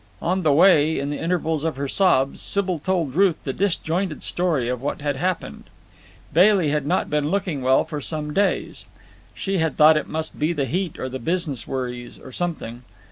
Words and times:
On 0.19 0.41
the 0.41 0.51
way, 0.51 0.97
in 0.97 1.11
the 1.11 1.19
intervals 1.19 1.63
of 1.63 1.75
her 1.75 1.87
sobs, 1.87 2.41
Sybil 2.41 2.79
told 2.79 3.13
Ruth 3.13 3.35
the 3.43 3.53
disjointed 3.53 4.23
story 4.23 4.67
of 4.67 4.81
what 4.81 4.99
had 5.01 5.15
happened. 5.15 5.65
Bailey 6.33 6.69
had 6.71 6.87
not 6.87 7.07
been 7.07 7.29
looking 7.29 7.61
well 7.61 7.83
for 7.85 8.01
some 8.01 8.33
days. 8.33 8.87
She 9.35 9.59
had 9.59 9.77
thought 9.77 9.97
it 9.97 10.07
must 10.07 10.39
be 10.39 10.53
the 10.53 10.65
heat 10.65 10.97
or 10.97 11.07
business 11.07 11.67
worries 11.67 12.17
or 12.17 12.31
something. 12.31 12.81